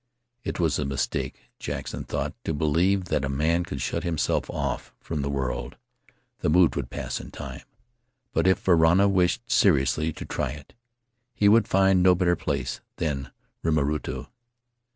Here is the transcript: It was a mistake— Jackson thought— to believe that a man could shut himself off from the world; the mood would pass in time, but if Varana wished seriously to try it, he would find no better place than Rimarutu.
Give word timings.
It 0.43 0.59
was 0.59 0.79
a 0.79 0.83
mistake— 0.85 1.41
Jackson 1.59 2.05
thought— 2.05 2.33
to 2.45 2.55
believe 2.55 3.05
that 3.09 3.23
a 3.23 3.29
man 3.29 3.63
could 3.63 3.81
shut 3.81 4.03
himself 4.03 4.49
off 4.49 4.95
from 4.99 5.21
the 5.21 5.29
world; 5.29 5.75
the 6.39 6.49
mood 6.49 6.75
would 6.75 6.89
pass 6.89 7.21
in 7.21 7.29
time, 7.29 7.61
but 8.33 8.47
if 8.47 8.65
Varana 8.65 9.07
wished 9.07 9.51
seriously 9.51 10.11
to 10.13 10.25
try 10.25 10.53
it, 10.53 10.73
he 11.35 11.47
would 11.47 11.67
find 11.67 12.01
no 12.01 12.15
better 12.15 12.35
place 12.35 12.81
than 12.95 13.29
Rimarutu. 13.63 14.25